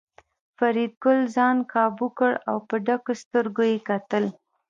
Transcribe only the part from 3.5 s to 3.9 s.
یې